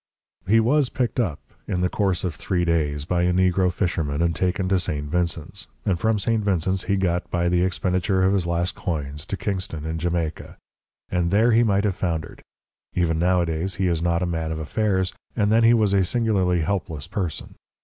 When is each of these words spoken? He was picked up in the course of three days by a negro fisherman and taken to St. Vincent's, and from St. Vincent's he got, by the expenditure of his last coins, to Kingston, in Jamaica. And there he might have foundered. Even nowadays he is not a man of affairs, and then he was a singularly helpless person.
He 0.47 0.59
was 0.59 0.89
picked 0.89 1.19
up 1.19 1.37
in 1.67 1.81
the 1.81 1.87
course 1.87 2.23
of 2.23 2.33
three 2.33 2.65
days 2.65 3.05
by 3.05 3.21
a 3.21 3.31
negro 3.31 3.71
fisherman 3.71 4.19
and 4.23 4.35
taken 4.35 4.67
to 4.69 4.79
St. 4.79 5.05
Vincent's, 5.07 5.67
and 5.85 5.99
from 5.99 6.17
St. 6.17 6.43
Vincent's 6.43 6.85
he 6.85 6.95
got, 6.97 7.29
by 7.29 7.47
the 7.49 7.63
expenditure 7.63 8.23
of 8.23 8.33
his 8.33 8.47
last 8.47 8.73
coins, 8.73 9.27
to 9.27 9.37
Kingston, 9.37 9.85
in 9.85 9.99
Jamaica. 9.99 10.57
And 11.11 11.29
there 11.29 11.51
he 11.51 11.61
might 11.61 11.83
have 11.83 11.95
foundered. 11.95 12.41
Even 12.95 13.19
nowadays 13.19 13.75
he 13.75 13.85
is 13.85 14.01
not 14.01 14.23
a 14.23 14.25
man 14.25 14.51
of 14.51 14.57
affairs, 14.57 15.13
and 15.35 15.51
then 15.51 15.63
he 15.63 15.75
was 15.75 15.93
a 15.93 16.03
singularly 16.03 16.61
helpless 16.61 17.05
person. 17.05 17.53